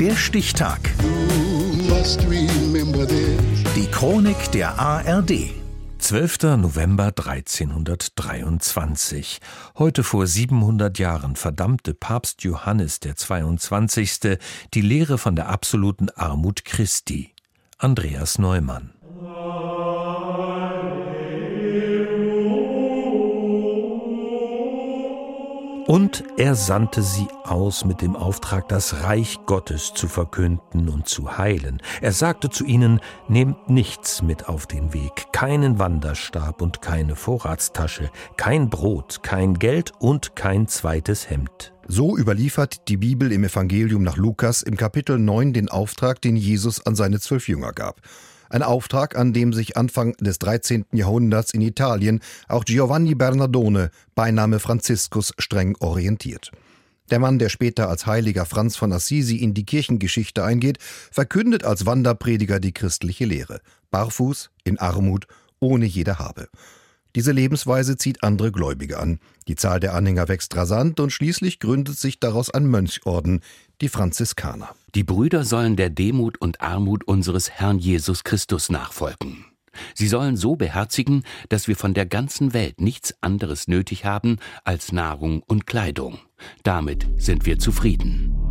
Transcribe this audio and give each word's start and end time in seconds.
Der 0.00 0.14
Stichtag. 0.14 0.78
Die 3.74 3.86
Chronik 3.90 4.52
der 4.52 4.78
ARD. 4.78 5.50
12. 5.98 6.42
November 6.56 7.06
1323. 7.06 9.40
Heute 9.76 10.04
vor 10.04 10.28
700 10.28 11.00
Jahren 11.00 11.34
verdammte 11.34 11.94
Papst 11.94 12.44
Johannes 12.44 13.00
der 13.00 13.16
22. 13.16 14.38
die 14.72 14.82
Lehre 14.82 15.18
von 15.18 15.34
der 15.34 15.48
absoluten 15.48 16.10
Armut 16.10 16.64
Christi. 16.64 17.34
Andreas 17.78 18.38
Neumann. 18.38 18.92
Und 25.88 26.22
er 26.36 26.54
sandte 26.54 27.00
sie 27.00 27.28
aus 27.44 27.86
mit 27.86 28.02
dem 28.02 28.14
Auftrag, 28.14 28.68
das 28.68 29.04
Reich 29.04 29.38
Gottes 29.46 29.94
zu 29.94 30.06
verkünden 30.06 30.90
und 30.90 31.08
zu 31.08 31.38
heilen. 31.38 31.80
Er 32.02 32.12
sagte 32.12 32.50
zu 32.50 32.66
ihnen, 32.66 33.00
nehmt 33.26 33.70
nichts 33.70 34.20
mit 34.20 34.50
auf 34.50 34.66
den 34.66 34.92
Weg, 34.92 35.32
keinen 35.32 35.78
Wanderstab 35.78 36.60
und 36.60 36.82
keine 36.82 37.16
Vorratstasche, 37.16 38.10
kein 38.36 38.68
Brot, 38.68 39.22
kein 39.22 39.54
Geld 39.58 39.94
und 39.98 40.36
kein 40.36 40.68
zweites 40.68 41.30
Hemd. 41.30 41.72
So 41.86 42.18
überliefert 42.18 42.86
die 42.88 42.98
Bibel 42.98 43.32
im 43.32 43.44
Evangelium 43.44 44.02
nach 44.02 44.18
Lukas 44.18 44.60
im 44.60 44.76
Kapitel 44.76 45.18
9 45.18 45.54
den 45.54 45.70
Auftrag, 45.70 46.20
den 46.20 46.36
Jesus 46.36 46.84
an 46.84 46.96
seine 46.96 47.18
zwölf 47.18 47.48
Jünger 47.48 47.72
gab. 47.72 48.02
Ein 48.50 48.62
Auftrag, 48.62 49.16
an 49.16 49.32
dem 49.32 49.52
sich 49.52 49.76
Anfang 49.76 50.14
des 50.14 50.38
13. 50.38 50.86
Jahrhunderts 50.92 51.52
in 51.52 51.60
Italien 51.60 52.20
auch 52.48 52.64
Giovanni 52.64 53.14
Bernardone, 53.14 53.90
Beiname 54.14 54.58
Franziskus, 54.58 55.32
streng 55.38 55.76
orientiert. 55.80 56.50
Der 57.10 57.18
Mann, 57.18 57.38
der 57.38 57.48
später 57.48 57.88
als 57.88 58.06
heiliger 58.06 58.44
Franz 58.44 58.76
von 58.76 58.92
Assisi 58.92 59.36
in 59.36 59.54
die 59.54 59.64
Kirchengeschichte 59.64 60.44
eingeht, 60.44 60.78
verkündet 61.10 61.64
als 61.64 61.86
Wanderprediger 61.86 62.60
die 62.60 62.72
christliche 62.72 63.24
Lehre. 63.24 63.60
Barfuß, 63.90 64.50
in 64.64 64.78
Armut, 64.78 65.26
ohne 65.60 65.86
jede 65.86 66.18
Habe. 66.18 66.48
Diese 67.18 67.32
Lebensweise 67.32 67.96
zieht 67.96 68.22
andere 68.22 68.52
Gläubige 68.52 69.00
an. 69.00 69.18
Die 69.48 69.56
Zahl 69.56 69.80
der 69.80 69.94
Anhänger 69.94 70.28
wächst 70.28 70.54
rasant 70.54 71.00
und 71.00 71.10
schließlich 71.10 71.58
gründet 71.58 71.98
sich 71.98 72.20
daraus 72.20 72.48
ein 72.48 72.68
Mönchorden, 72.68 73.40
die 73.80 73.88
Franziskaner. 73.88 74.68
Die 74.94 75.02
Brüder 75.02 75.42
sollen 75.42 75.74
der 75.74 75.90
Demut 75.90 76.40
und 76.40 76.60
Armut 76.60 77.02
unseres 77.02 77.50
Herrn 77.50 77.80
Jesus 77.80 78.22
Christus 78.22 78.70
nachfolgen. 78.70 79.46
Sie 79.94 80.06
sollen 80.06 80.36
so 80.36 80.54
beherzigen, 80.54 81.24
dass 81.48 81.66
wir 81.66 81.74
von 81.74 81.92
der 81.92 82.06
ganzen 82.06 82.52
Welt 82.54 82.80
nichts 82.80 83.12
anderes 83.20 83.66
nötig 83.66 84.04
haben 84.04 84.36
als 84.62 84.92
Nahrung 84.92 85.42
und 85.42 85.66
Kleidung. 85.66 86.20
Damit 86.62 87.08
sind 87.16 87.46
wir 87.46 87.58
zufrieden. 87.58 88.47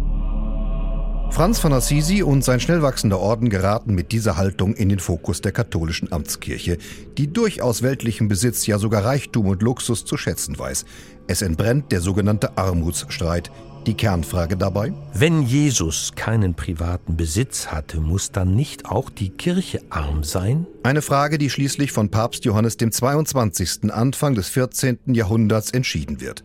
Franz 1.29 1.59
von 1.59 1.71
Assisi 1.71 2.23
und 2.23 2.43
sein 2.43 2.59
schnell 2.59 2.81
wachsender 2.81 3.19
Orden 3.19 3.49
geraten 3.49 3.93
mit 3.93 4.11
dieser 4.11 4.37
Haltung 4.37 4.73
in 4.73 4.89
den 4.89 4.99
Fokus 4.99 5.41
der 5.41 5.51
katholischen 5.51 6.11
Amtskirche, 6.11 6.77
die 7.17 7.31
durchaus 7.31 7.83
weltlichen 7.83 8.27
Besitz, 8.27 8.65
ja 8.65 8.79
sogar 8.79 9.05
Reichtum 9.05 9.47
und 9.47 9.61
Luxus 9.61 10.03
zu 10.03 10.17
schätzen 10.17 10.57
weiß. 10.57 10.85
Es 11.27 11.41
entbrennt 11.41 11.91
der 11.91 12.01
sogenannte 12.01 12.57
Armutsstreit, 12.57 13.51
die 13.87 13.93
Kernfrage 13.93 14.57
dabei? 14.57 14.93
Wenn 15.13 15.43
Jesus 15.43 16.11
keinen 16.15 16.55
privaten 16.55 17.15
Besitz 17.15 17.67
hatte, 17.67 18.01
muss 18.01 18.31
dann 18.31 18.55
nicht 18.55 18.85
auch 18.85 19.09
die 19.09 19.29
Kirche 19.29 19.81
arm 19.89 20.23
sein? 20.23 20.67
Eine 20.83 21.01
Frage, 21.01 21.37
die 21.37 21.49
schließlich 21.49 21.91
von 21.91 22.09
Papst 22.09 22.45
Johannes 22.45 22.77
dem 22.77 22.91
22. 22.91 23.91
Anfang 23.91 24.35
des 24.35 24.49
14. 24.49 24.99
Jahrhunderts 25.13 25.71
entschieden 25.71 26.19
wird. 26.19 26.43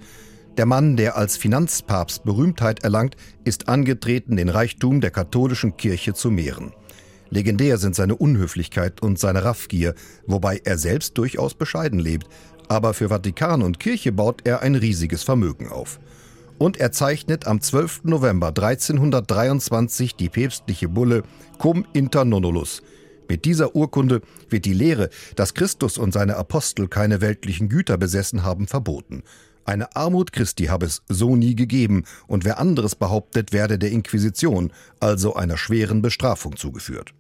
Der 0.59 0.67
Mann, 0.67 0.97
der 0.97 1.17
als 1.17 1.37
Finanzpapst 1.37 2.25
Berühmtheit 2.25 2.85
erlangt, 2.85 3.17
ist 3.45 3.69
angetreten, 3.69 4.37
den 4.37 4.49
Reichtum 4.49 5.01
der 5.01 5.11
katholischen 5.11 5.77
Kirche 5.77 6.15
zu 6.15 6.31
mehren. 6.31 6.73
Legendär 7.31 7.79
sind 7.79 7.95
seine 7.95 8.17
Unhöflichkeit 8.17 9.01
und 9.01 9.19
seine 9.19 9.45
Raffgier, 9.45 9.95
wobei 10.27 10.61
er 10.65 10.77
selbst 10.77 11.17
durchaus 11.17 11.55
bescheiden 11.55 11.99
lebt, 11.99 12.27
aber 12.69 12.93
für 12.93 13.09
Vatikan 13.09 13.63
und 13.63 13.81
Kirche 13.81 14.13
baut 14.13 14.43
er 14.45 14.61
ein 14.61 14.75
riesiges 14.75 15.23
Vermögen 15.23 15.69
auf 15.69 15.99
und 16.63 16.79
er 16.79 16.93
zeichnet 16.93 17.47
am 17.49 17.61
12. 17.61 18.05
November 18.05 18.49
1323 18.49 20.15
die 20.15 20.29
päpstliche 20.29 20.89
Bulle 20.89 21.25
Cum 21.59 21.85
inter 21.93 22.25
nonnulus. 22.25 22.83
Mit 23.29 23.45
dieser 23.45 23.75
Urkunde 23.75 24.21
wird 24.49 24.65
die 24.65 24.73
Lehre, 24.73 25.11
dass 25.35 25.55
Christus 25.55 25.99
und 25.99 26.13
seine 26.13 26.37
Apostel 26.37 26.87
keine 26.87 27.21
weltlichen 27.21 27.69
Güter 27.69 27.99
besessen 27.99 28.45
haben, 28.45 28.69
verboten. 28.69 29.25
Eine 29.65 29.95
Armut 29.95 30.33
Christi 30.33 30.67
habe 30.67 30.87
es 30.87 31.03
so 31.09 31.37
nie 31.37 31.55
gegeben, 31.55 32.05
und 32.27 32.45
wer 32.45 32.59
anderes 32.59 32.97
behauptet, 32.97 33.53
werde 33.53 33.79
der 33.79 33.91
Inquisition, 33.91 34.73
also 35.01 35.35
einer 35.35 35.57
schweren 35.57 36.03
Bestrafung 36.03 36.57
zugeführt. 36.57 37.15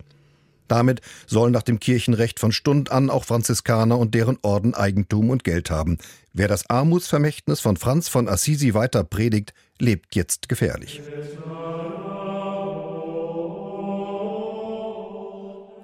Damit 0.69 1.03
sollen 1.27 1.53
nach 1.53 1.63
dem 1.63 1.81
Kirchenrecht 1.81 2.41
von 2.41 2.51
Stund 2.51 2.91
an 2.91 3.11
auch 3.11 3.25
Franziskaner 3.25 3.99
und 3.99 4.15
deren 4.15 4.39
Orden 4.43 4.75
Eigentum 4.75 5.29
und 5.29 5.45
Geld 5.45 5.71
haben. 5.71 5.99
Wer 6.33 6.49
das 6.49 6.71
Armutsvermächtnis 6.71 7.61
von 7.61 7.77
Franz 7.77 8.09
von 8.09 8.29
Assisi 8.29 8.73
weiter 8.73 9.05
predigt, 9.05 9.53
lebt 9.79 10.15
jetzt 10.15 10.49
gefährlich. 10.49 11.03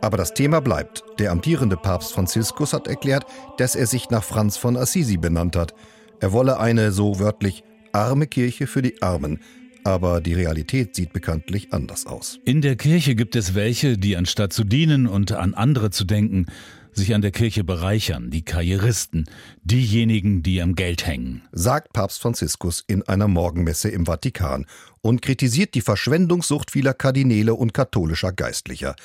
Aber 0.00 0.16
das 0.16 0.32
Thema 0.32 0.60
bleibt. 0.60 1.04
Der 1.18 1.32
amtierende 1.32 1.76
Papst 1.76 2.12
Franziskus 2.12 2.72
hat 2.72 2.86
erklärt, 2.86 3.26
dass 3.58 3.74
er 3.74 3.86
sich 3.86 4.10
nach 4.10 4.24
Franz 4.24 4.56
von 4.56 4.76
Assisi 4.76 5.16
benannt 5.16 5.56
hat. 5.56 5.74
Er 6.20 6.32
wolle 6.32 6.58
eine, 6.58 6.90
so 6.90 7.20
wörtlich, 7.20 7.62
arme 7.92 8.26
Kirche 8.26 8.66
für 8.66 8.82
die 8.82 9.00
Armen, 9.02 9.38
aber 9.84 10.20
die 10.20 10.34
Realität 10.34 10.96
sieht 10.96 11.12
bekanntlich 11.12 11.72
anders 11.72 12.06
aus. 12.06 12.40
In 12.44 12.60
der 12.60 12.76
Kirche 12.76 13.14
gibt 13.14 13.36
es 13.36 13.54
welche, 13.54 13.96
die 13.96 14.16
anstatt 14.16 14.52
zu 14.52 14.64
dienen 14.64 15.06
und 15.06 15.30
an 15.32 15.54
andere 15.54 15.90
zu 15.90 16.04
denken, 16.04 16.46
sich 16.92 17.14
an 17.14 17.22
der 17.22 17.30
Kirche 17.30 17.62
bereichern, 17.62 18.30
die 18.30 18.44
Karrieristen, 18.44 19.26
diejenigen, 19.62 20.42
die 20.42 20.60
am 20.60 20.74
Geld 20.74 21.06
hängen. 21.06 21.42
Sagt 21.52 21.92
Papst 21.92 22.20
Franziskus 22.20 22.82
in 22.88 23.02
einer 23.04 23.28
Morgenmesse 23.28 23.88
im 23.88 24.06
Vatikan 24.06 24.66
und 25.00 25.22
kritisiert 25.22 25.74
die 25.74 25.80
Verschwendungssucht 25.80 26.72
vieler 26.72 26.94
Kardinäle 26.94 27.54
und 27.54 27.72
katholischer 27.72 28.32
Geistlicher. 28.32 28.96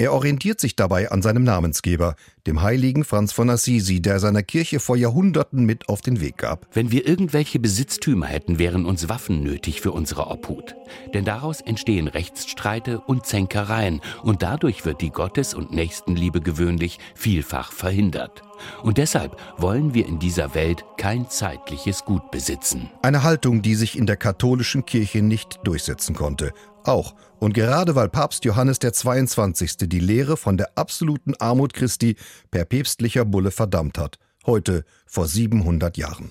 Er 0.00 0.12
orientiert 0.12 0.60
sich 0.60 0.76
dabei 0.76 1.10
an 1.10 1.22
seinem 1.22 1.42
Namensgeber, 1.42 2.14
dem 2.46 2.62
heiligen 2.62 3.02
Franz 3.02 3.32
von 3.32 3.50
Assisi, 3.50 4.00
der 4.00 4.20
seiner 4.20 4.44
Kirche 4.44 4.78
vor 4.78 4.96
Jahrhunderten 4.96 5.64
mit 5.64 5.88
auf 5.88 6.02
den 6.02 6.20
Weg 6.20 6.38
gab. 6.38 6.68
Wenn 6.72 6.92
wir 6.92 7.04
irgendwelche 7.04 7.58
Besitztümer 7.58 8.26
hätten, 8.26 8.60
wären 8.60 8.86
uns 8.86 9.08
Waffen 9.08 9.42
nötig 9.42 9.80
für 9.80 9.90
unsere 9.90 10.28
Obhut. 10.28 10.76
Denn 11.14 11.24
daraus 11.24 11.60
entstehen 11.60 12.06
Rechtsstreite 12.06 13.00
und 13.00 13.26
Zänkereien 13.26 14.00
und 14.22 14.44
dadurch 14.44 14.84
wird 14.84 15.00
die 15.00 15.10
Gottes- 15.10 15.52
und 15.52 15.72
Nächstenliebe 15.72 16.40
gewöhnlich 16.40 17.00
vielfach 17.16 17.72
verhindert. 17.72 18.44
Und 18.84 18.98
deshalb 18.98 19.36
wollen 19.56 19.94
wir 19.94 20.06
in 20.06 20.20
dieser 20.20 20.54
Welt 20.54 20.84
kein 20.96 21.28
zeitliches 21.28 22.04
Gut 22.04 22.30
besitzen. 22.30 22.88
Eine 23.02 23.24
Haltung, 23.24 23.62
die 23.62 23.74
sich 23.74 23.98
in 23.98 24.06
der 24.06 24.16
katholischen 24.16 24.86
Kirche 24.86 25.22
nicht 25.22 25.58
durchsetzen 25.64 26.14
konnte. 26.14 26.52
Auch 26.88 27.14
und 27.38 27.52
gerade 27.52 27.94
weil 27.94 28.08
Papst 28.08 28.46
Johannes 28.46 28.78
der 28.78 28.94
22. 28.94 29.76
die 29.82 30.00
Lehre 30.00 30.38
von 30.38 30.56
der 30.56 30.70
absoluten 30.76 31.34
Armut 31.38 31.74
Christi 31.74 32.16
per 32.50 32.64
päpstlicher 32.64 33.26
Bulle 33.26 33.50
verdammt 33.50 33.98
hat. 33.98 34.18
Heute 34.46 34.84
vor 35.06 35.26
700 35.26 35.98
Jahren. 35.98 36.30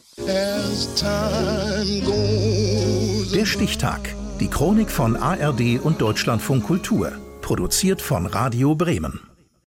Der 3.34 3.46
Stichtag. 3.46 4.16
Die 4.40 4.48
Chronik 4.48 4.90
von 4.90 5.16
ARD 5.16 5.80
und 5.80 6.02
Deutschlandfunk 6.02 6.64
Kultur. 6.64 7.12
Produziert 7.42 8.02
von 8.02 8.26
Radio 8.26 8.74
Bremen. 8.74 9.22